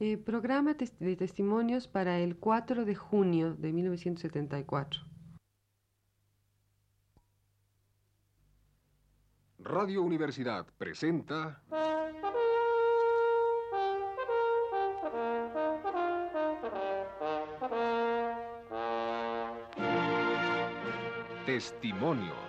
Eh, 0.00 0.18
programa 0.18 0.74
de 0.74 1.16
testimonios 1.16 1.86
para 1.86 2.18
el 2.18 2.36
4 2.36 2.84
de 2.84 2.96
junio 2.96 3.54
de 3.54 3.72
1974. 3.72 5.02
Radio 9.60 10.02
Universidad 10.02 10.66
presenta... 10.78 11.62
Testimonios. 21.46 22.43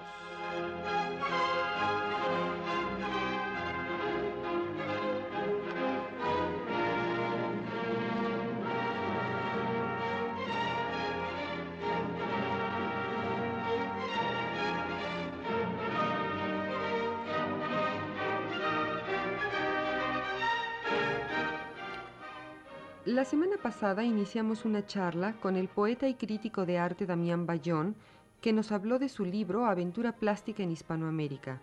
La 23.05 23.23
semana 23.23 23.57
pasada 23.61 24.03
iniciamos 24.03 24.65
una 24.65 24.83
charla 24.83 25.33
con 25.33 25.57
el 25.57 25.67
poeta 25.67 26.07
y 26.07 26.15
crítico 26.15 26.65
de 26.65 26.79
arte 26.79 27.05
Damián 27.05 27.45
Bayón, 27.45 27.95
que 28.41 28.51
nos 28.51 28.71
habló 28.71 28.97
de 28.97 29.09
su 29.09 29.25
libro 29.25 29.67
Aventura 29.67 30.13
Plástica 30.13 30.63
en 30.63 30.71
Hispanoamérica. 30.71 31.61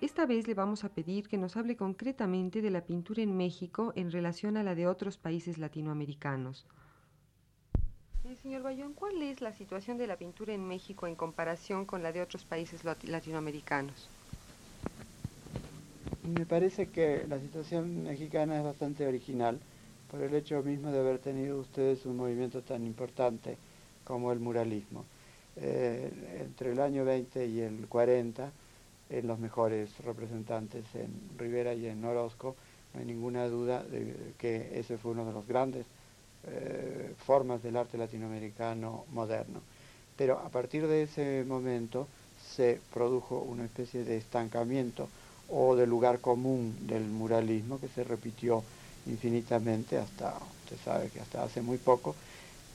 Esta 0.00 0.24
vez 0.24 0.46
le 0.46 0.54
vamos 0.54 0.84
a 0.84 0.90
pedir 0.90 1.26
que 1.26 1.36
nos 1.36 1.56
hable 1.56 1.74
concretamente 1.74 2.62
de 2.62 2.70
la 2.70 2.82
pintura 2.82 3.22
en 3.22 3.36
México 3.36 3.92
en 3.96 4.12
relación 4.12 4.56
a 4.56 4.62
la 4.62 4.76
de 4.76 4.86
otros 4.86 5.18
países 5.18 5.58
latinoamericanos. 5.58 6.64
Eh, 8.24 8.36
señor 8.40 8.62
Bayón, 8.62 8.92
¿cuál 8.92 9.20
es 9.20 9.40
la 9.40 9.52
situación 9.52 9.98
de 9.98 10.06
la 10.06 10.16
pintura 10.16 10.54
en 10.54 10.64
México 10.68 11.08
en 11.08 11.16
comparación 11.16 11.86
con 11.86 12.04
la 12.04 12.12
de 12.12 12.22
otros 12.22 12.44
países 12.44 12.84
latinoamericanos? 12.84 14.08
Me 16.22 16.46
parece 16.46 16.86
que 16.86 17.26
la 17.28 17.40
situación 17.40 18.04
mexicana 18.04 18.58
es 18.58 18.64
bastante 18.64 19.08
original 19.08 19.58
por 20.10 20.22
el 20.22 20.34
hecho 20.34 20.62
mismo 20.62 20.90
de 20.90 21.00
haber 21.00 21.18
tenido 21.18 21.58
ustedes 21.58 22.06
un 22.06 22.16
movimiento 22.16 22.62
tan 22.62 22.84
importante 22.84 23.56
como 24.04 24.32
el 24.32 24.40
muralismo. 24.40 25.04
Eh, 25.56 26.10
entre 26.40 26.72
el 26.72 26.80
año 26.80 27.04
20 27.04 27.46
y 27.46 27.60
el 27.60 27.86
40, 27.88 28.50
en 29.10 29.26
los 29.26 29.38
mejores 29.38 29.90
representantes 30.04 30.84
en 30.94 31.10
Rivera 31.38 31.74
y 31.74 31.86
en 31.86 32.04
Orozco, 32.04 32.56
no 32.94 33.00
hay 33.00 33.06
ninguna 33.06 33.48
duda 33.48 33.82
de 33.82 34.14
que 34.38 34.78
ese 34.78 34.98
fue 34.98 35.12
uno 35.12 35.26
de 35.26 35.32
los 35.32 35.46
grandes 35.46 35.84
eh, 36.46 37.12
formas 37.26 37.62
del 37.62 37.76
arte 37.76 37.98
latinoamericano 37.98 39.04
moderno. 39.12 39.60
Pero 40.16 40.38
a 40.38 40.48
partir 40.48 40.86
de 40.86 41.02
ese 41.02 41.44
momento 41.46 42.06
se 42.54 42.80
produjo 42.92 43.40
una 43.40 43.64
especie 43.64 44.04
de 44.04 44.16
estancamiento 44.16 45.08
o 45.50 45.76
de 45.76 45.86
lugar 45.86 46.20
común 46.20 46.76
del 46.86 47.04
muralismo 47.04 47.80
que 47.80 47.88
se 47.88 48.04
repitió 48.04 48.62
infinitamente 49.06 49.98
hasta, 49.98 50.34
usted 50.64 50.76
sabe 50.84 51.08
que 51.08 51.20
hasta 51.20 51.42
hace 51.42 51.62
muy 51.62 51.78
poco, 51.78 52.14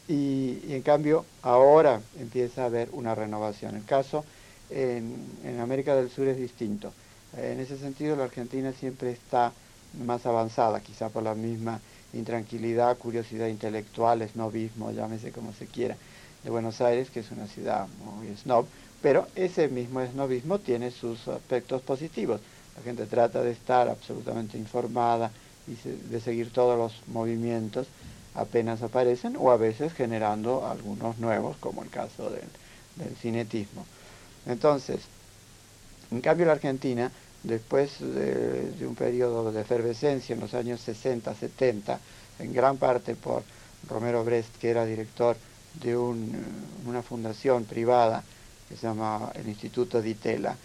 y, 0.08 0.60
en 0.74 0.82
cambio 0.82 1.26
ahora 1.42 2.02
empieza 2.20 2.64
a 2.64 2.66
haber 2.66 2.90
una 2.92 3.16
renovación. 3.16 3.76
El 3.76 3.86
caso 3.86 4.26
en, 4.70 5.16
en, 5.44 5.60
América 5.60 5.96
del 5.96 6.10
Sur 6.10 6.28
es 6.28 6.38
distinto. 6.38 6.92
En 7.38 7.60
ese 7.60 7.78
sentido 7.78 8.16
la 8.16 8.26
Argentina 8.26 8.74
siempre 8.74 9.12
está 9.12 9.54
más 10.06 10.26
avanzada, 10.26 10.82
quizá 10.82 11.10
por 11.10 11.24
la 11.24 11.36
misma 11.36 11.80
intranquilidad, 12.14 12.98
curiosidad 12.98 13.48
intelectual, 13.48 14.22
esnobismo, 14.22 14.92
llámese 14.92 15.32
como 15.32 15.54
se 15.54 15.68
quiera, 15.68 15.96
de 16.44 16.50
Buenos 16.50 16.82
Aires, 16.82 17.10
que 17.10 17.22
es 17.22 17.32
una 17.32 17.48
ciudad 17.48 17.88
muy 18.04 18.36
snob, 18.36 18.66
pero 19.02 19.28
ese 19.36 19.68
mismo 19.68 20.02
esnobismo 20.02 20.60
tiene 20.60 20.92
sus 20.92 21.28
aspectos 21.28 21.82
positivos. 21.82 22.42
La 22.76 22.84
gente 22.84 23.06
trata 23.06 23.42
de 23.42 23.52
estar 23.52 23.90
absolutamente 23.90 24.58
informada, 24.58 25.32
de 25.66 26.20
seguir 26.20 26.52
todos 26.52 26.78
los 26.78 27.08
movimientos 27.08 27.88
apenas 28.36 28.82
aparecen 28.82 29.36
o 29.38 29.52
a 29.52 29.58
veces 29.58 29.94
generando 29.94 30.68
algunos 30.68 31.20
nuevos, 31.20 31.58
como 31.58 31.84
el 31.84 31.90
caso 31.90 32.30
del, 32.30 32.48
cinetismo. 33.22 33.86
Entonces, 34.46 35.02
en 36.12 36.22
cambio 36.22 36.46
la 36.46 36.52
Argentina, 36.52 37.12
después 37.42 38.00
de, 38.00 38.86
un 38.86 38.96
periodo 38.96 39.52
de 39.52 39.62
efervescencia 39.62 40.34
en 40.34 40.40
los 40.40 40.54
años 40.54 40.80
60, 40.82 41.34
70, 41.34 42.00
en 42.40 42.54
gran 42.54 42.78
parte 42.78 43.16
por 43.16 43.44
Romero 43.90 44.24
Brest, 44.24 44.56
que 44.58 44.70
era 44.70 44.86
director 44.86 45.36
de 45.82 45.98
una 45.98 47.02
fundación 47.02 47.64
privada 47.66 48.24
que 48.70 48.76
se 48.76 48.86
llama 48.86 49.32
el 49.34 49.48
Instituto 49.48 50.02
Di 50.02 50.14
Tella, 50.14 50.56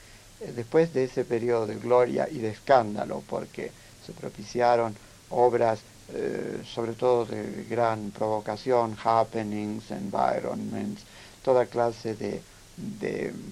eh, 0.40 0.52
después 0.54 0.92
de 0.92 1.04
ese 1.04 1.24
periodo 1.24 1.66
de 1.66 1.76
gloria 1.76 2.28
y 2.30 2.38
de 2.38 2.50
escándalo, 2.50 3.22
porque 3.28 3.72
se 4.08 4.12
propiciaron 4.14 4.96
obras 5.30 5.80
eh, 6.14 6.62
sobre 6.64 6.94
todo 6.94 7.26
de 7.26 7.66
gran 7.68 8.12
provocación, 8.12 8.96
happenings, 9.04 9.90
environments, 9.90 11.02
toda 11.42 11.66
clase 11.66 12.14
de, 12.14 12.40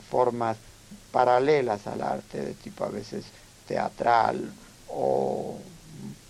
formas 0.08 0.56
paralelas 1.12 1.86
al 1.86 2.00
arte, 2.00 2.40
de 2.40 2.54
tipo 2.54 2.84
a 2.84 2.88
veces 2.88 3.26
teatral 3.68 4.50
o, 4.88 5.58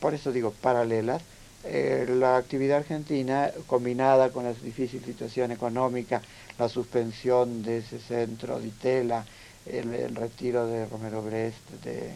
por 0.00 0.14
eso 0.14 0.32
digo, 0.32 0.50
paralelas. 0.50 1.22
Eh, 1.62 2.06
la 2.08 2.36
actividad 2.36 2.78
argentina, 2.78 3.52
combinada 3.68 4.30
con 4.30 4.44
la 4.44 4.52
difícil 4.52 5.04
situación 5.04 5.52
económica, 5.52 6.22
la 6.58 6.68
suspensión 6.68 7.62
de 7.62 7.78
ese 7.78 8.00
centro 8.00 8.58
de 8.58 8.66
Itela, 8.68 9.24
el, 9.64 10.14
retiro 10.16 10.66
de 10.66 10.86
Romero 10.86 11.22
Brest, 11.22 11.70
de, 11.84 12.10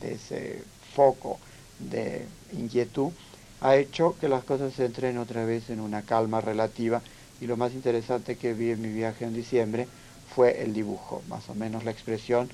de 0.00 0.14
ese 0.14 0.62
foco 0.94 1.38
de 1.78 2.26
inquietud, 2.52 3.12
ha 3.60 3.76
hecho 3.76 4.16
que 4.20 4.28
las 4.28 4.44
cosas 4.44 4.74
se 4.74 4.84
entren 4.84 5.18
otra 5.18 5.44
vez 5.44 5.70
en 5.70 5.80
una 5.80 6.02
calma 6.02 6.40
relativa 6.40 7.02
y 7.40 7.46
lo 7.46 7.56
más 7.56 7.72
interesante 7.72 8.36
que 8.36 8.54
vi 8.54 8.70
en 8.70 8.82
mi 8.82 8.88
viaje 8.88 9.24
en 9.24 9.34
diciembre 9.34 9.88
fue 10.34 10.62
el 10.62 10.72
dibujo, 10.72 11.22
más 11.28 11.48
o 11.48 11.54
menos 11.54 11.84
la 11.84 11.90
expresión 11.90 12.48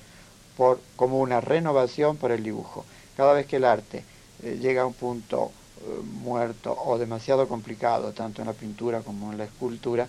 por, 0.55 0.79
como 0.95 1.19
una 1.19 1.41
renovación 1.41 2.17
por 2.17 2.31
el 2.31 2.43
dibujo. 2.43 2.85
Cada 3.15 3.33
vez 3.33 3.45
que 3.45 3.57
el 3.57 3.65
arte 3.65 4.05
eh, 4.43 4.57
llega 4.61 4.83
a 4.83 4.85
un 4.85 4.93
punto 4.93 5.51
eh, 5.77 6.01
muerto 6.03 6.75
o 6.85 6.97
demasiado 6.97 7.47
complicado, 7.47 8.13
tanto 8.13 8.41
en 8.41 8.47
la 8.47 8.53
pintura 8.53 9.01
como 9.01 9.31
en 9.31 9.37
la 9.37 9.45
escultura, 9.45 10.07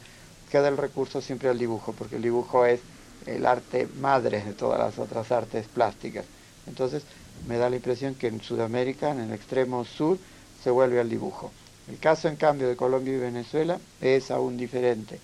queda 0.50 0.68
el 0.68 0.76
recurso 0.76 1.20
siempre 1.20 1.48
al 1.48 1.58
dibujo, 1.58 1.92
porque 1.92 2.16
el 2.16 2.22
dibujo 2.22 2.66
es 2.66 2.80
el 3.26 3.46
arte 3.46 3.88
madre 4.00 4.42
de 4.44 4.52
todas 4.54 4.78
las 4.78 4.98
otras 4.98 5.32
artes 5.32 5.66
plásticas. 5.68 6.26
Entonces, 6.66 7.02
me 7.46 7.58
da 7.58 7.70
la 7.70 7.76
impresión 7.76 8.14
que 8.14 8.28
en 8.28 8.40
Sudamérica, 8.40 9.10
en 9.10 9.20
el 9.20 9.32
extremo 9.32 9.84
sur, 9.84 10.18
se 10.62 10.70
vuelve 10.70 11.00
al 11.00 11.08
dibujo. 11.10 11.50
El 11.88 11.98
caso, 11.98 12.28
en 12.28 12.36
cambio, 12.36 12.68
de 12.68 12.76
Colombia 12.76 13.14
y 13.14 13.18
Venezuela 13.18 13.78
es 14.00 14.30
aún 14.30 14.56
diferente, 14.56 15.18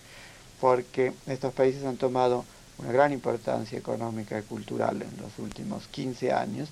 porque 0.61 1.13
estos 1.27 1.53
países 1.53 1.85
han 1.85 1.97
tomado 1.97 2.45
una 2.79 2.93
gran 2.93 3.13
importancia 3.13 3.79
económica 3.79 4.39
y 4.39 4.43
cultural 4.43 5.03
en 5.03 5.23
los 5.23 5.39
últimos 5.39 5.87
15 5.89 6.33
años 6.33 6.69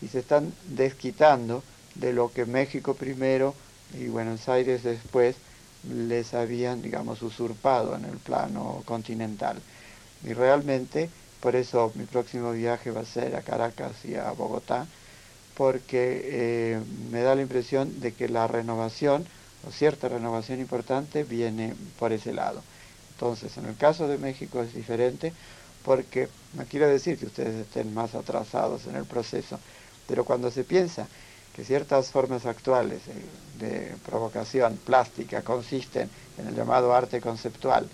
y 0.00 0.08
se 0.08 0.20
están 0.20 0.52
desquitando 0.68 1.62
de 1.94 2.12
lo 2.12 2.32
que 2.32 2.46
México 2.46 2.94
primero 2.94 3.54
y 3.98 4.08
Buenos 4.08 4.48
Aires 4.48 4.82
después 4.82 5.36
les 5.88 6.34
habían, 6.34 6.82
digamos, 6.82 7.22
usurpado 7.22 7.94
en 7.94 8.04
el 8.04 8.18
plano 8.18 8.82
continental. 8.84 9.60
Y 10.24 10.32
realmente 10.32 11.08
por 11.40 11.56
eso 11.56 11.92
mi 11.94 12.04
próximo 12.04 12.52
viaje 12.52 12.90
va 12.90 13.00
a 13.02 13.04
ser 13.04 13.36
a 13.36 13.42
Caracas 13.42 14.04
y 14.04 14.14
a 14.16 14.30
Bogotá, 14.32 14.86
porque 15.54 16.20
eh, 16.24 16.80
me 17.10 17.22
da 17.22 17.34
la 17.34 17.42
impresión 17.42 18.00
de 18.00 18.12
que 18.14 18.28
la 18.28 18.46
renovación, 18.46 19.26
o 19.66 19.70
cierta 19.72 20.08
renovación 20.08 20.60
importante, 20.60 21.24
viene 21.24 21.74
por 21.98 22.12
ese 22.12 22.32
lado. 22.32 22.62
Entonces, 23.14 23.56
en 23.58 23.66
el 23.66 23.76
caso 23.76 24.06
de 24.06 24.18
México 24.18 24.62
es 24.62 24.72
diferente, 24.74 25.32
porque 25.82 26.28
no 26.52 26.64
quiero 26.66 26.88
decir 26.88 27.18
que 27.18 27.26
ustedes 27.26 27.54
estén 27.54 27.92
más 27.94 28.14
atrasados 28.14 28.86
en 28.86 28.96
el 28.96 29.04
proceso, 29.04 29.58
pero 30.06 30.24
cuando 30.24 30.50
se 30.50 30.64
piensa 30.64 31.08
que 31.52 31.64
ciertas 31.64 32.10
formas 32.10 32.46
actuales 32.46 33.02
de 33.58 33.96
provocación 34.04 34.76
plástica 34.78 35.42
consisten 35.42 36.08
en 36.36 36.46
el 36.48 36.54
llamado 36.54 36.94
arte 36.94 37.20
conceptual, 37.20 37.88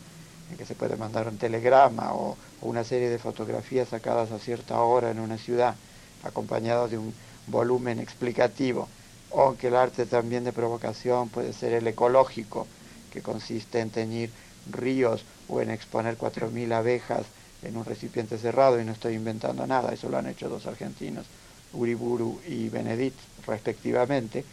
que 0.57 0.67
se 0.67 0.75
puede 0.75 0.97
mandar 0.97 1.29
un 1.29 1.39
telegrama 1.39 2.15
o, 2.15 2.37
una 2.63 2.85
serie 2.85 3.11
de 3.11 3.19
fotografías 3.19 3.91
sacadas 3.91 4.33
a 4.33 4.39
cierta 4.39 4.81
hora 4.81 5.11
en 5.11 5.21
una 5.21 5.37
ciudad, 5.37 5.75
acompañados 6.23 6.91
de 6.91 6.99
un 6.99 7.13
volumen 7.47 7.99
explicativo, 7.99 8.89
o 9.31 9.57
que 9.57 9.69
el 9.69 9.77
arte 9.77 10.07
también 10.07 10.45
de 10.45 10.53
provocación 10.53 11.29
puede 11.29 11.53
ser 11.53 11.75
el 11.75 11.87
ecológico, 11.87 12.67
que 13.13 13.21
consiste 13.21 13.81
en 13.81 13.91
teñir 13.91 14.31
ríos 14.71 15.25
o 15.49 15.61
en 15.61 15.71
exponer 15.71 16.17
4.000 16.17 16.73
abejas 16.73 17.27
en 17.63 17.77
un 17.77 17.85
recipiente 17.85 18.39
cerrado, 18.39 18.81
y 18.81 18.85
no 18.85 18.93
estoy 18.93 19.15
inventando 19.15 19.67
nada, 19.67 19.93
eso 19.93 20.09
lo 20.09 20.19
han 20.19 20.27
hecho 20.27 20.49
dos 20.49 20.67
argentinos, 20.67 21.27
Uriburu 21.73 22.41
y 22.47 22.69
Benedict, 22.69 23.19
respectivamente. 23.47 24.45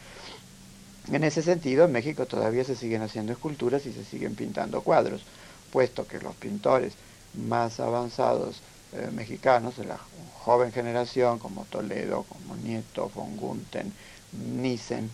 En 1.11 1.23
ese 1.23 1.41
sentido, 1.41 1.85
en 1.85 1.91
México 1.91 2.25
todavía 2.25 2.63
se 2.63 2.75
siguen 2.75 3.01
haciendo 3.01 3.31
esculturas 3.31 3.85
y 3.85 3.93
se 3.93 4.05
siguen 4.05 4.35
pintando 4.35 4.81
cuadros, 4.81 5.23
puesto 5.71 6.07
que 6.07 6.19
los 6.19 6.35
pintores 6.35 6.93
más 7.33 7.79
avanzados 7.79 8.61
eh, 8.93 9.09
mexicanos 9.13 9.77
de 9.77 9.85
la 9.85 9.99
joven 10.43 10.71
generación, 10.71 11.39
como 11.39 11.65
Toledo, 11.65 12.23
como 12.23 12.55
Nieto, 12.57 13.09
von 13.15 13.37
Gunten, 13.37 13.93
Nissen, 14.33 15.09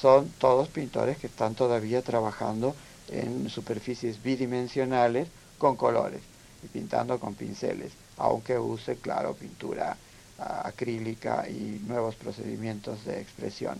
son 0.00 0.30
todos 0.38 0.68
pintores 0.68 1.18
que 1.18 1.26
están 1.26 1.54
todavía 1.54 2.02
trabajando 2.02 2.74
en 3.08 3.48
superficies 3.48 4.22
bidimensionales 4.22 5.28
con 5.58 5.76
colores 5.76 6.22
y 6.62 6.68
pintando 6.68 7.18
con 7.18 7.34
pinceles, 7.34 7.92
aunque 8.16 8.58
use, 8.58 8.96
claro, 8.96 9.34
pintura 9.34 9.96
ah, 10.38 10.62
acrílica 10.64 11.48
y 11.48 11.80
nuevos 11.86 12.14
procedimientos 12.16 13.04
de 13.04 13.20
expresión. 13.20 13.78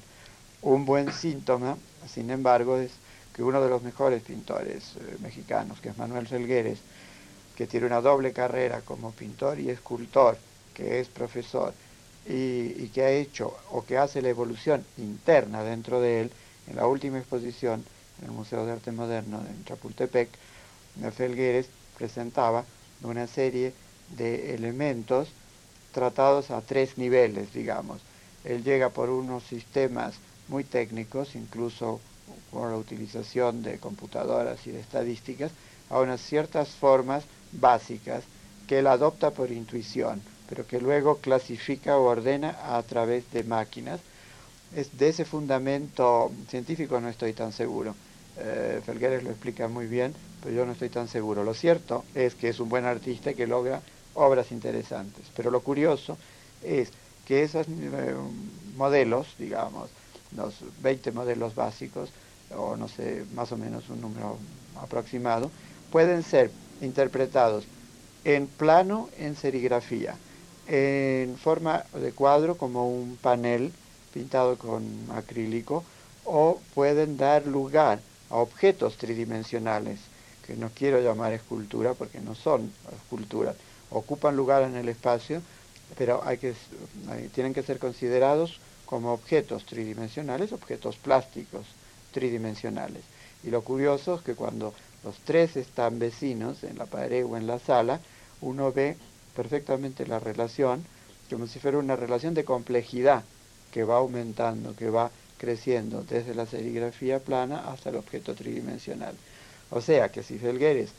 Un 0.62 0.84
buen 0.84 1.12
síntoma, 1.12 1.76
sin 2.06 2.30
embargo, 2.30 2.76
es 2.76 2.90
que 3.40 3.44
uno 3.44 3.62
de 3.62 3.70
los 3.70 3.82
mejores 3.82 4.22
pintores 4.22 4.96
eh, 4.96 5.16
mexicanos, 5.22 5.80
que 5.80 5.88
es 5.88 5.96
Manuel 5.96 6.26
Felgueres, 6.26 6.78
que 7.56 7.66
tiene 7.66 7.86
una 7.86 8.02
doble 8.02 8.34
carrera 8.34 8.82
como 8.82 9.12
pintor 9.12 9.58
y 9.58 9.70
escultor, 9.70 10.36
que 10.74 11.00
es 11.00 11.08
profesor, 11.08 11.72
y, 12.28 12.88
que 12.88 13.02
ha 13.02 13.10
hecho 13.10 13.56
o 13.70 13.82
que 13.82 13.96
hace 13.96 14.20
la 14.20 14.28
evolución 14.28 14.84
interna 14.98 15.62
dentro 15.62 16.02
de 16.02 16.20
él, 16.20 16.30
en 16.66 16.76
la 16.76 16.86
última 16.86 17.16
exposición 17.16 17.82
en 18.20 18.26
el 18.26 18.32
Museo 18.32 18.66
de 18.66 18.72
Arte 18.72 18.92
Moderno 18.92 19.40
en 19.48 19.64
Chapultepec, 19.64 20.28
Felgueres 21.16 21.70
presentaba 21.96 22.66
una 23.02 23.26
serie 23.26 23.72
de 24.18 24.54
elementos 24.54 25.30
tratados 25.92 26.50
a 26.50 26.60
tres 26.60 26.98
niveles, 26.98 27.54
digamos. 27.54 28.02
Él 28.44 28.64
llega 28.64 28.90
por 28.90 29.08
unos 29.08 29.44
sistemas 29.44 30.16
muy 30.48 30.62
técnicos, 30.62 31.34
incluso 31.36 32.00
con 32.50 32.70
la 32.70 32.76
utilización 32.76 33.62
de 33.62 33.78
computadoras 33.78 34.66
y 34.66 34.72
de 34.72 34.80
estadísticas, 34.80 35.52
a 35.88 36.00
unas 36.00 36.20
ciertas 36.20 36.68
formas 36.68 37.24
básicas 37.52 38.22
que 38.66 38.78
él 38.78 38.86
adopta 38.86 39.30
por 39.30 39.50
intuición, 39.50 40.20
pero 40.48 40.66
que 40.66 40.80
luego 40.80 41.16
clasifica 41.16 41.98
o 41.98 42.04
ordena 42.04 42.56
a 42.76 42.82
través 42.82 43.30
de 43.32 43.42
máquinas. 43.44 44.00
Es 44.74 44.96
de 44.96 45.08
ese 45.08 45.24
fundamento 45.24 46.30
científico 46.48 47.00
no 47.00 47.08
estoy 47.08 47.32
tan 47.32 47.52
seguro. 47.52 47.94
Eh, 48.38 48.80
Felgueres 48.86 49.24
lo 49.24 49.30
explica 49.30 49.66
muy 49.66 49.86
bien, 49.86 50.14
pero 50.42 50.54
yo 50.54 50.64
no 50.64 50.72
estoy 50.72 50.88
tan 50.88 51.08
seguro. 51.08 51.42
Lo 51.42 51.54
cierto 51.54 52.04
es 52.14 52.34
que 52.36 52.48
es 52.48 52.60
un 52.60 52.68
buen 52.68 52.84
artista 52.84 53.34
que 53.34 53.46
logra 53.46 53.80
obras 54.14 54.52
interesantes. 54.52 55.24
Pero 55.36 55.50
lo 55.50 55.60
curioso 55.60 56.16
es 56.62 56.90
que 57.26 57.42
esos 57.42 57.66
eh, 57.68 58.14
modelos, 58.76 59.34
digamos, 59.38 59.90
los 60.36 60.54
20 60.80 61.12
modelos 61.12 61.54
básicos, 61.54 62.10
o 62.56 62.76
no 62.76 62.88
sé, 62.88 63.24
más 63.34 63.52
o 63.52 63.56
menos 63.56 63.88
un 63.88 64.00
número 64.00 64.38
aproximado, 64.80 65.50
pueden 65.90 66.22
ser 66.22 66.50
interpretados 66.80 67.64
en 68.24 68.46
plano, 68.46 69.08
en 69.18 69.34
serigrafía, 69.36 70.16
en 70.66 71.36
forma 71.36 71.84
de 71.92 72.12
cuadro 72.12 72.56
como 72.56 72.88
un 72.88 73.16
panel 73.16 73.72
pintado 74.12 74.56
con 74.56 74.82
acrílico, 75.14 75.84
o 76.24 76.58
pueden 76.74 77.16
dar 77.16 77.46
lugar 77.46 78.00
a 78.30 78.36
objetos 78.36 78.96
tridimensionales, 78.96 79.98
que 80.46 80.54
no 80.54 80.70
quiero 80.74 81.00
llamar 81.00 81.32
escultura 81.32 81.94
porque 81.94 82.20
no 82.20 82.34
son 82.34 82.70
esculturas, 82.94 83.56
ocupan 83.90 84.36
lugar 84.36 84.62
en 84.62 84.76
el 84.76 84.88
espacio, 84.88 85.42
pero 85.96 86.22
tienen 87.34 87.54
que 87.54 87.62
ser 87.62 87.78
considerados 87.78 88.60
como 88.86 89.12
objetos 89.12 89.64
tridimensionales, 89.64 90.52
objetos 90.52 90.96
plásticos 90.96 91.66
tridimensionales. 92.12 93.02
Y 93.42 93.50
lo 93.50 93.62
curioso 93.62 94.16
es 94.16 94.22
que 94.22 94.34
cuando 94.34 94.74
los 95.04 95.16
tres 95.20 95.56
están 95.56 95.98
vecinos 95.98 96.62
en 96.64 96.78
la 96.78 96.86
pared 96.86 97.24
o 97.24 97.36
en 97.36 97.46
la 97.46 97.58
sala, 97.58 98.00
uno 98.40 98.72
ve 98.72 98.96
perfectamente 99.34 100.06
la 100.06 100.18
relación 100.18 100.84
como 101.30 101.46
si 101.46 101.60
fuera 101.60 101.78
una 101.78 101.96
relación 101.96 102.34
de 102.34 102.44
complejidad 102.44 103.22
que 103.72 103.84
va 103.84 103.98
aumentando, 103.98 104.74
que 104.74 104.90
va 104.90 105.10
creciendo 105.38 106.02
desde 106.02 106.34
la 106.34 106.44
serigrafía 106.44 107.20
plana 107.20 107.70
hasta 107.70 107.90
el 107.90 107.96
objeto 107.96 108.34
tridimensional. 108.34 109.14
O 109.70 109.80
sea 109.80 110.10
que 110.10 110.22
si 110.22 110.38
Felgueres 110.38 110.90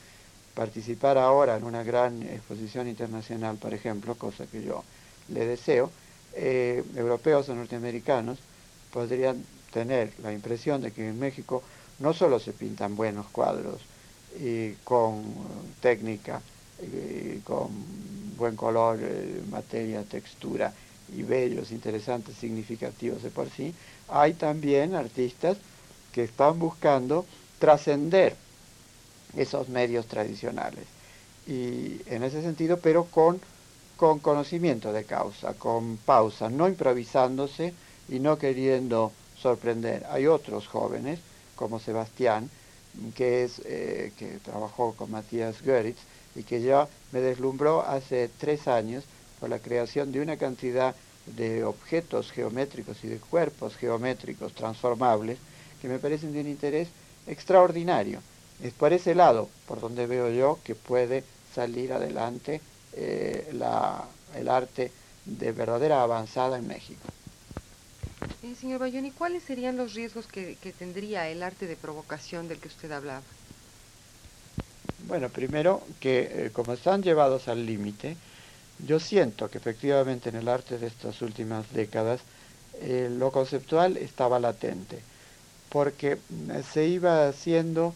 participara 0.56 1.26
ahora 1.26 1.58
en 1.58 1.64
una 1.64 1.84
gran 1.84 2.24
exposición 2.24 2.88
internacional, 2.88 3.58
por 3.58 3.74
ejemplo, 3.74 4.16
cosa 4.16 4.48
que 4.48 4.64
yo 4.64 4.84
le 5.30 5.46
deseo, 5.46 5.92
eh, 6.34 6.84
europeos 6.96 7.50
o 7.50 7.56
norteamericanos 7.56 8.40
podrían 8.92 9.44
tener 9.72 10.12
la 10.22 10.32
impresión 10.32 10.82
de 10.82 10.92
que 10.92 11.08
en 11.08 11.20
México 11.20 11.64
no 12.00 12.14
solo 12.14 12.40
se 12.40 12.54
pintan 12.54 12.96
buenos 12.96 13.28
cuadros 13.28 13.82
y 14.40 14.72
con 14.84 15.24
técnica, 15.82 16.42
y 16.82 17.40
con 17.40 17.70
buen 18.38 18.56
color, 18.56 19.00
eh, 19.02 19.42
materia, 19.52 20.04
textura 20.04 20.74
y 21.16 21.22
bellos, 21.22 21.72
interesantes, 21.72 22.36
significativos 22.38 23.22
de 23.22 23.30
por 23.30 23.50
sí, 23.50 23.74
hay 24.08 24.34
también 24.34 24.96
artistas 24.96 25.58
que 26.12 26.24
están 26.24 26.58
buscando 26.58 27.26
trascender 27.60 28.36
esos 29.38 29.70
medios 29.70 30.08
tradicionales. 30.08 30.86
Y 31.48 32.02
en 32.08 32.24
ese 32.24 32.42
sentido, 32.42 32.80
pero 32.80 33.06
con 33.06 33.40
con 34.02 34.18
conocimiento 34.18 34.92
de 34.92 35.04
causa, 35.04 35.54
con 35.54 35.98
pausa, 35.98 36.50
no 36.50 36.68
improvisándose 36.68 37.72
y 38.10 38.18
no 38.18 38.40
queriendo 38.40 39.12
sorprender. 39.42 40.06
Hay 40.10 40.28
otros 40.28 40.68
jóvenes, 40.68 41.20
como 41.56 41.80
Sebastián, 41.80 42.50
que, 43.16 43.44
es, 43.44 43.62
eh, 43.66 44.12
que 44.18 44.40
trabajó 44.40 44.94
con 44.94 45.12
Matías 45.12 45.64
Goeritz 45.64 46.00
y 46.36 46.44
que 46.44 46.62
ya 46.62 46.88
me 47.12 47.22
deslumbró 47.22 47.82
hace 47.82 48.30
tres 48.40 48.68
años 48.68 49.04
por 49.40 49.50
la 49.50 49.60
creación 49.60 50.12
de 50.12 50.22
una 50.22 50.38
cantidad 50.38 50.96
de 51.26 51.64
objetos 51.64 52.32
geométricos 52.32 53.04
y 53.04 53.08
de 53.08 53.18
cuerpos 53.18 53.76
geométricos 53.76 54.54
transformables 54.54 55.38
que 55.82 55.88
me 55.88 56.00
parecen 56.00 56.34
de 56.34 56.42
un 56.42 56.48
interés 56.48 56.88
extraordinario. 57.28 58.20
Es 58.62 58.74
por 58.74 58.94
ese 58.94 59.16
lado 59.16 59.50
por 59.68 59.80
donde 59.80 60.06
veo 60.06 60.30
yo 60.30 60.60
que 60.64 60.76
puede 60.76 61.24
salir 61.54 61.94
adelante 61.94 62.62
eh, 62.94 63.50
la, 63.54 64.06
el 64.36 64.48
arte 64.48 64.92
de 65.26 65.52
verdadera 65.52 66.04
avanzada 66.04 66.58
en 66.58 66.68
México. 66.68 67.11
Eh, 68.44 68.56
señor 68.56 68.80
Bayoni, 68.80 69.12
¿cuáles 69.12 69.44
serían 69.44 69.78
los 69.78 69.94
riesgos 69.94 70.28
que, 70.28 70.56
tendría 70.78 71.30
el 71.30 71.44
arte 71.44 71.68
de 71.68 71.76
provocación 71.76 72.48
del 72.48 72.60
que 72.60 72.68
usted 72.68 72.92
hablaba? 72.92 73.22
Bueno, 75.08 75.30
primero 75.30 75.82
que 76.00 76.20
eh, 76.20 76.52
como 76.54 76.74
están 76.74 77.04
llevados 77.04 77.48
al 77.48 77.66
límite, 77.66 78.16
yo 78.88 79.00
siento 79.00 79.50
que 79.50 79.58
efectivamente 79.58 80.30
en 80.30 80.36
el 80.36 80.48
arte 80.48 80.78
de 80.78 80.88
estas 80.88 81.22
últimas 81.22 81.72
décadas 81.74 82.22
lo 82.82 83.32
conceptual 83.32 83.98
estaba 83.98 84.40
latente, 84.40 84.98
porque 85.70 86.18
se 86.74 86.88
iba 86.88 87.28
haciendo 87.28 87.94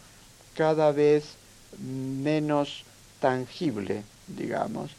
cada 0.55 0.91
vez 0.91 1.37
menos 1.79 2.83
tangible 3.19 4.03
digamos, 4.27 4.91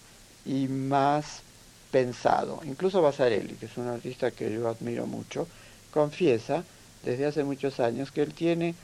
y 0.44 0.68
más 0.68 1.42
pensado. 1.90 2.60
Incluso 2.64 3.02
Basarelli, 3.02 3.54
que 3.54 3.66
es 3.66 3.76
un 3.76 3.88
artista 3.88 4.30
que 4.30 4.52
yo 4.52 4.68
admiro 4.68 5.06
mucho, 5.06 5.46
confiesa 5.92 6.64
desde 7.04 7.26
hace 7.26 7.44
muchos 7.44 7.80
años 7.80 8.10
que 8.10 8.22
él 8.22 8.34
tiene 8.34 8.74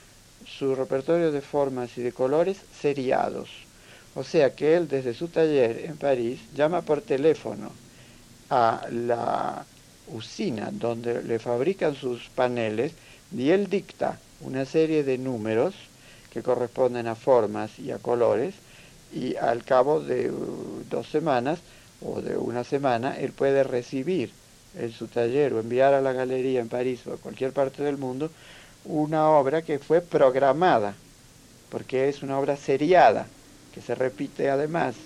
su 0.46 0.74
repertorio 0.74 1.32
de 1.32 1.40
formas 1.40 1.96
y 1.98 2.02
de 2.02 2.12
colores 2.12 2.58
seriados. 2.80 3.48
O 4.14 4.24
sea 4.24 4.54
que 4.54 4.76
él 4.76 4.88
desde 4.88 5.14
su 5.14 5.28
taller 5.28 5.84
en 5.84 5.96
París 5.96 6.40
llama 6.54 6.82
por 6.82 7.00
teléfono 7.00 7.70
a 8.50 8.86
la 8.90 9.64
usina 10.06 10.70
donde 10.72 11.22
le 11.22 11.38
fabrican 11.38 11.94
sus 11.94 12.28
paneles 12.28 12.92
y 13.34 13.50
él 13.50 13.68
dicta 13.68 14.18
una 14.40 14.64
serie 14.64 15.04
de 15.04 15.16
números 15.16 15.74
que 16.30 16.42
corresponden 16.42 17.06
a 17.06 17.14
formas 17.14 17.78
y 17.78 17.90
a 17.90 17.98
colores 17.98 18.54
y 19.12 19.36
al 19.36 19.64
cabo 19.64 20.00
de 20.00 20.30
uh, 20.30 20.82
dos 20.90 21.08
semanas 21.08 21.60
o 22.04 22.20
de 22.20 22.36
una 22.36 22.64
semana 22.64 23.16
él 23.18 23.32
puede 23.32 23.62
recibir 23.64 24.30
en 24.78 24.90
su 24.92 25.06
taller 25.06 25.52
o 25.52 25.60
enviar 25.60 25.94
a 25.94 26.00
la 26.00 26.12
galería 26.12 26.60
en 26.60 26.68
París 26.68 27.00
o 27.06 27.12
a 27.12 27.16
cualquier 27.16 27.52
parte 27.52 27.82
del 27.82 27.98
mundo 27.98 28.30
una 28.84 29.28
obra 29.30 29.62
que 29.62 29.78
fue 29.78 30.00
programada, 30.00 30.94
porque 31.70 32.08
es 32.08 32.22
una 32.22 32.38
obra 32.38 32.56
seriada, 32.56 33.26
que 33.72 33.80
se 33.80 33.94
repite 33.94 34.50
además, 34.50 34.96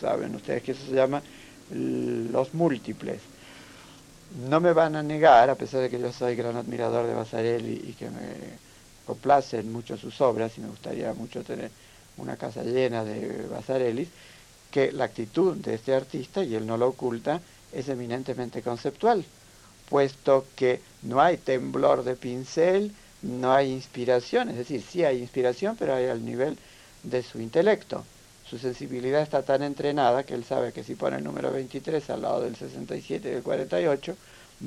saben 0.00 0.34
ustedes 0.34 0.62
que 0.62 0.72
eso 0.72 0.86
se 0.86 0.94
llama 0.94 1.22
los 1.70 2.54
múltiples. 2.54 3.20
No 4.48 4.60
me 4.60 4.72
van 4.72 4.96
a 4.96 5.02
negar, 5.02 5.50
a 5.50 5.54
pesar 5.54 5.80
de 5.82 5.90
que 5.90 6.00
yo 6.00 6.12
soy 6.12 6.34
gran 6.34 6.56
admirador 6.56 7.06
de 7.06 7.14
Basarelli 7.14 7.90
y 7.90 7.92
que 7.92 8.06
me 8.06 8.58
complacen 9.06 9.72
mucho 9.72 9.96
sus 9.96 10.20
obras 10.20 10.56
y 10.58 10.60
me 10.60 10.68
gustaría 10.68 11.12
mucho 11.14 11.42
tener 11.44 11.70
una 12.16 12.36
casa 12.36 12.62
llena 12.62 13.04
de 13.04 13.46
Basarelis, 13.46 14.08
que 14.70 14.92
la 14.92 15.04
actitud 15.04 15.56
de 15.56 15.74
este 15.74 15.94
artista, 15.94 16.42
y 16.42 16.54
él 16.54 16.66
no 16.66 16.76
lo 16.76 16.88
oculta, 16.88 17.40
es 17.72 17.88
eminentemente 17.88 18.62
conceptual, 18.62 19.24
puesto 19.88 20.46
que 20.56 20.80
no 21.02 21.20
hay 21.20 21.36
temblor 21.36 22.04
de 22.04 22.16
pincel, 22.16 22.92
no 23.22 23.52
hay 23.52 23.72
inspiración, 23.72 24.48
es 24.50 24.56
decir, 24.56 24.82
sí 24.82 25.04
hay 25.04 25.18
inspiración, 25.20 25.76
pero 25.78 25.94
hay 25.94 26.06
al 26.06 26.24
nivel 26.24 26.58
de 27.02 27.22
su 27.22 27.40
intelecto. 27.40 28.04
Su 28.48 28.58
sensibilidad 28.58 29.22
está 29.22 29.42
tan 29.42 29.62
entrenada 29.62 30.22
que 30.22 30.34
él 30.34 30.44
sabe 30.44 30.72
que 30.72 30.84
si 30.84 30.94
pone 30.94 31.16
el 31.16 31.24
número 31.24 31.50
23 31.50 32.10
al 32.10 32.22
lado 32.22 32.42
del 32.42 32.54
67 32.54 33.28
y 33.28 33.32
del 33.32 33.42
48, 33.42 34.16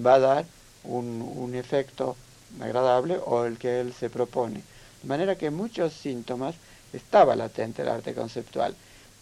va 0.06 0.16
a 0.16 0.20
dar 0.20 0.46
un, 0.84 1.22
un 1.36 1.56
efecto 1.56 2.16
agradable 2.60 3.20
o 3.26 3.46
el 3.46 3.58
que 3.58 3.80
él 3.80 3.94
se 3.94 4.10
propone. 4.10 4.64
De 5.02 5.08
manera 5.08 5.38
que 5.38 5.50
muchos 5.50 5.94
síntomas 5.94 6.56
estaba 6.92 7.36
latente 7.36 7.84
el 7.84 7.90
arte 7.90 8.14
conceptual, 8.14 8.76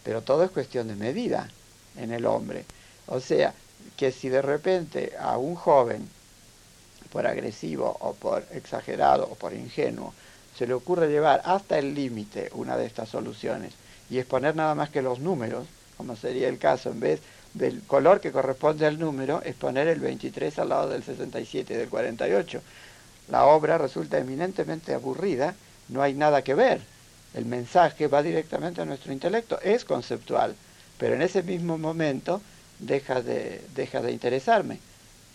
pero 0.08 0.22
todo 0.22 0.46
es 0.46 0.52
cuestión 0.52 0.88
de 0.88 0.96
medida 0.96 1.50
en 1.98 2.14
el 2.14 2.26
hombre. 2.28 2.64
O 3.08 3.20
sea, 3.20 3.54
que 3.98 4.14
si 4.14 4.30
de 4.30 4.42
repente 4.42 5.12
a 5.20 5.38
un 5.38 5.56
joven, 5.56 6.08
por 7.12 7.28
agresivo 7.28 7.98
o 8.00 8.14
por 8.14 8.46
exagerado 8.54 9.28
o 9.30 9.36
por 9.36 9.54
ingenuo, 9.54 10.14
se 10.58 10.66
le 10.66 10.76
ocurre 10.76 11.10
llevar 11.10 11.42
hasta 11.44 11.78
el 11.78 11.94
límite 11.94 12.50
una 12.54 12.78
de 12.78 12.86
estas 12.86 13.10
soluciones 13.10 13.74
y 14.10 14.18
exponer 14.18 14.56
nada 14.56 14.76
más 14.76 14.90
que 14.90 15.02
los 15.02 15.20
números, 15.20 15.68
como 15.98 16.16
sería 16.16 16.48
el 16.48 16.58
caso, 16.58 16.90
en 16.90 17.02
vez 17.02 17.20
del 17.54 17.82
color 17.82 18.22
que 18.22 18.32
corresponde 18.32 18.86
al 18.86 19.00
número, 19.00 19.42
exponer 19.44 19.90
el 19.90 20.00
23 20.00 20.58
al 20.60 20.70
lado 20.70 20.88
del 20.88 21.04
67 21.04 21.74
y 21.74 21.76
del 21.76 21.90
48. 21.90 22.62
La 23.28 23.44
obra 23.44 23.78
resulta 23.78 24.18
eminentemente 24.18 24.94
aburrida, 24.94 25.54
no 25.90 26.02
hay 26.02 26.14
nada 26.14 26.44
que 26.44 26.54
ver. 26.54 26.80
El 27.34 27.46
mensaje 27.46 28.08
va 28.08 28.24
directamente 28.24 28.82
a 28.82 28.86
nuestro 28.86 29.14
intelecto, 29.14 29.60
es 29.62 29.86
conceptual, 29.86 30.56
pero 30.98 31.16
en 31.16 31.22
ese 31.22 31.44
mismo 31.44 31.78
momento 31.78 32.42
deja 32.80 33.22
de, 33.22 33.62
deja 33.76 34.02
de 34.02 34.12
interesarme. 34.12 34.80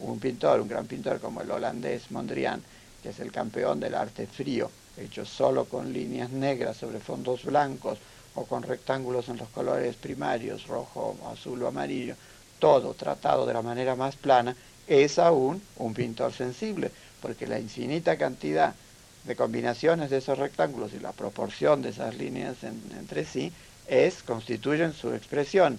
Un 0.01 0.19
pintor, 0.19 0.61
un 0.61 0.69
gran 0.69 0.87
pintor 0.87 1.21
como 1.21 1.43
el 1.43 1.51
holandés 1.51 2.11
Mondrian, 2.11 2.63
que 3.03 3.11
es 3.11 3.21
el 3.21 3.31
campeón 3.31 3.79
del 3.79 3.95
arte 3.95 4.27
frío, 4.27 4.71
hecho 4.97 5.25
solo 5.25 5.65
con 5.67 5.93
líneas 5.93 6.31
negras 6.31 6.77
sobre 6.77 7.01
fondos 7.01 7.45
blancos 7.45 7.99
o 8.35 8.45
con 8.47 8.63
rectángulos 8.63 9.29
en 9.29 9.37
los 9.37 9.49
colores 9.49 9.97
primarios, 9.97 10.67
rojo, 10.67 11.17
azul 11.33 11.63
o 11.63 11.69
amarillo, 11.69 12.17
todo 12.59 12.95
tratado 12.95 13.47
de 13.47 13.55
la 13.55 13.63
manera 13.63 13.97
más 13.97 14.17
plana, 14.17 14.57
es 14.87 15.19
aún 15.19 15.63
un 15.77 15.95
pintor 15.95 16.33
sensible, 16.33 16.91
porque 17.21 17.47
la 17.47 17.59
infinita 17.59 18.17
cantidad 18.17 18.75
de 19.25 19.37
combinaciones 19.37 20.11
de 20.11 20.19
esos 20.19 20.39
rectángulos 20.39 20.93
y 20.93 20.99
la 20.99 21.13
proporción 21.13 21.83
de 21.83 21.91
esas 21.91 22.17
líneas 22.17 22.57
entre 22.65 23.25
sí 23.25 23.53
es 23.87 24.23
constituyen 24.23 24.93
su 24.93 25.13
expresión. 25.13 25.79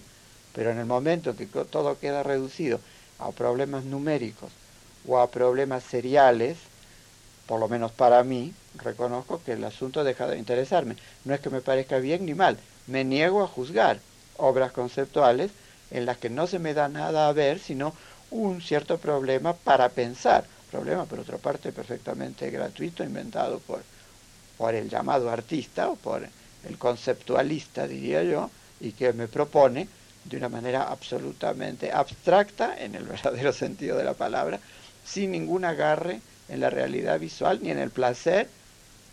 Pero 0.53 0.71
en 0.71 0.77
el 0.79 0.85
momento 0.85 1.35
que 1.35 1.47
todo 1.47 1.99
queda 1.99 2.23
reducido 2.23 2.79
a 3.19 3.31
problemas 3.31 3.83
numéricos 3.85 4.51
o 5.07 5.19
a 5.19 5.31
problemas 5.31 5.83
seriales, 5.83 6.57
por 7.47 7.59
lo 7.59 7.67
menos 7.67 7.91
para 7.91 8.23
mí, 8.23 8.53
reconozco 8.75 9.41
que 9.43 9.53
el 9.53 9.63
asunto 9.63 10.03
deja 10.03 10.27
de 10.27 10.37
interesarme. 10.37 10.95
No 11.25 11.33
es 11.33 11.41
que 11.41 11.49
me 11.49 11.61
parezca 11.61 11.97
bien 11.99 12.25
ni 12.25 12.33
mal, 12.33 12.57
me 12.87 13.03
niego 13.03 13.43
a 13.43 13.47
juzgar 13.47 13.99
obras 14.37 14.71
conceptuales 14.71 15.51
en 15.91 16.05
las 16.05 16.17
que 16.17 16.29
no 16.29 16.47
se 16.47 16.59
me 16.59 16.73
da 16.73 16.89
nada 16.89 17.27
a 17.27 17.33
ver, 17.33 17.59
sino 17.59 17.93
un 18.29 18.61
cierto 18.61 18.97
problema 18.99 19.53
para 19.53 19.89
pensar. 19.89 20.45
Problema, 20.73 21.05
por 21.05 21.19
otra 21.19 21.37
parte, 21.37 21.71
perfectamente 21.71 22.49
gratuito, 22.49 23.03
inventado 23.03 23.59
por, 23.59 23.83
por 24.57 24.73
el 24.73 24.89
llamado 24.89 25.29
artista 25.29 25.87
o 25.87 25.95
por 25.95 26.27
el 26.67 26.77
conceptualista, 26.79 27.87
diría 27.87 28.23
yo, 28.23 28.49
y 28.79 28.93
que 28.93 29.13
me 29.13 29.27
propone 29.27 29.87
de 30.25 30.37
una 30.37 30.49
manera 30.49 30.89
absolutamente 30.89 31.91
abstracta, 31.91 32.75
en 32.75 32.95
el 32.95 33.03
verdadero 33.13 33.53
sentido 33.53 33.97
de 33.97 34.03
la 34.03 34.15
palabra, 34.15 34.59
sin 35.05 35.33
ningún 35.33 35.63
agarre 35.63 36.21
en 36.49 36.59
la 36.59 36.71
realidad 36.71 37.19
visual 37.19 37.59
ni 37.61 37.69
en 37.69 37.77
el 37.77 37.91
placer 37.91 38.49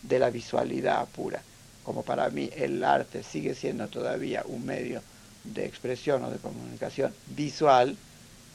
de 0.01 0.19
la 0.19 0.31
visualidad 0.31 1.07
pura. 1.09 1.43
Como 1.85 2.05
para 2.05 2.31
mí 2.31 2.49
el 2.57 2.83
arte 2.83 3.23
sigue 3.23 3.55
siendo 3.55 3.87
todavía 3.89 4.45
un 4.47 4.65
medio 4.65 5.03
de 5.45 5.67
expresión 5.67 6.25
o 6.25 6.31
de 6.31 6.39
comunicación 6.39 7.13
visual, 7.27 7.99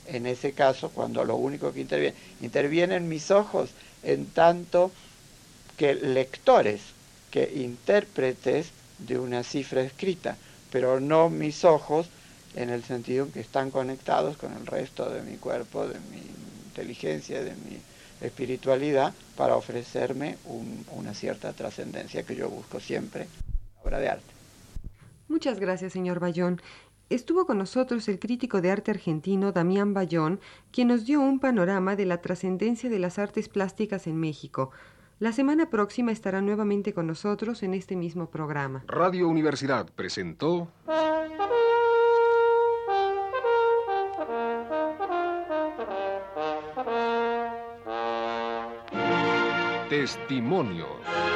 en 0.08 0.26
ese 0.26 0.54
caso, 0.54 0.90
cuando 0.90 1.24
lo 1.24 1.36
único 1.36 1.74
que 1.74 1.82
interviene, 1.82 2.16
intervienen 2.42 3.08
mis 3.08 3.32
ojos 3.32 3.70
en 4.04 4.28
tanto 4.28 4.92
que 5.78 5.96
lectores, 5.96 6.82
que 7.32 7.52
intérpretes 7.56 8.68
de 9.00 9.20
una 9.20 9.44
cifra 9.44 9.82
escrita, 9.82 10.38
pero 10.72 11.00
no 11.00 11.30
mis 11.30 11.66
ojos 11.66 12.08
en 12.56 12.70
el 12.70 12.84
sentido 12.84 13.26
en 13.26 13.32
que 13.32 13.42
están 13.42 13.72
conectados 13.72 14.38
con 14.38 14.54
el 14.54 14.66
resto 14.66 15.10
de 15.10 15.22
mi 15.22 15.38
cuerpo, 15.38 15.88
de 15.88 16.00
mi 16.12 16.22
inteligencia, 16.68 17.44
de 17.44 17.52
mi 17.52 17.78
espiritualidad 18.22 19.14
para 19.36 19.58
ofrecerme 19.58 20.38
una 20.92 21.14
cierta 21.14 21.52
trascendencia 21.54 22.24
que 22.24 22.36
yo 22.36 22.50
busco 22.50 22.80
siempre 22.80 23.24
en 23.24 23.30
la 23.76 23.82
obra 23.84 24.00
de 24.00 24.10
arte. 24.10 24.36
Muchas 25.28 25.60
gracias, 25.60 25.92
señor 25.92 26.20
Bayón. 26.20 26.62
Estuvo 27.10 27.46
con 27.46 27.60
nosotros 27.60 28.08
el 28.08 28.20
crítico 28.20 28.62
de 28.62 28.72
arte 28.72 28.90
argentino 28.90 29.52
Damián 29.52 29.94
Bayón, 29.94 30.40
quien 30.72 30.88
nos 30.88 31.06
dio 31.06 31.22
un 31.22 31.40
panorama 31.40 31.96
de 31.96 32.06
la 32.06 32.20
trascendencia 32.20 32.90
de 32.90 32.98
las 32.98 33.20
artes 33.20 33.48
plásticas 33.48 34.08
en 34.08 34.20
México. 34.20 34.72
La 35.20 35.32
semana 35.32 35.70
próxima 35.70 36.12
estará 36.12 36.42
nuevamente 36.42 36.94
con 36.94 37.06
nosotros 37.06 37.62
en 37.62 37.76
este 37.76 37.96
mismo 37.96 38.30
programa. 38.30 38.84
Radio 38.88 39.30
Universidad 39.30 39.88
presentó 39.96 40.68
Testimonios. 49.90 51.35